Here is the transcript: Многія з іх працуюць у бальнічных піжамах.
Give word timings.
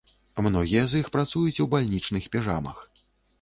Многія 0.45 0.85
з 0.93 1.01
іх 1.01 1.11
працуюць 1.17 1.61
у 1.67 1.67
бальнічных 1.75 2.23
піжамах. 2.37 2.83